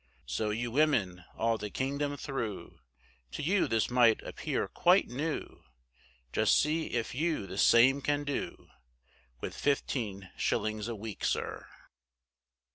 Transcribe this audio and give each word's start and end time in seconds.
So 0.25 0.49
you 0.49 0.71
women 0.71 1.25
all 1.37 1.59
the 1.59 1.69
kingdom 1.69 2.17
through, 2.17 2.79
To 3.33 3.43
you 3.43 3.67
this 3.67 3.91
might 3.91 4.19
appear 4.23 4.67
quite 4.67 5.07
new, 5.07 5.63
Just 6.33 6.59
see 6.59 6.87
if 6.87 7.13
you 7.13 7.45
the 7.45 7.59
same 7.59 8.01
can 8.01 8.23
do, 8.23 8.67
With 9.41 9.55
fifteen 9.55 10.31
shillings 10.35 10.87
a 10.87 10.95
week, 10.95 11.23
sir. 11.23 11.67